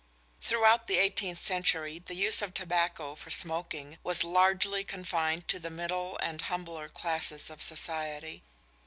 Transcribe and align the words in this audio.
Throughout 0.41 0.87
the 0.87 0.97
eighteenth 0.97 1.37
century 1.39 1.99
the 1.99 2.15
use 2.15 2.41
of 2.41 2.55
tobacco 2.55 3.13
for 3.13 3.29
smoking 3.29 3.99
was 4.03 4.23
largely 4.23 4.83
confined 4.83 5.47
to 5.49 5.59
the 5.59 5.69
middle 5.69 6.17
and 6.23 6.41
humbler 6.41 6.89
classes 6.89 7.51
of 7.51 7.61
society. 7.61 8.41